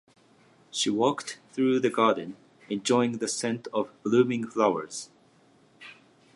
[0.71, 2.35] She walked through the garden,
[2.69, 5.11] enjoying the scent of blooming flowers.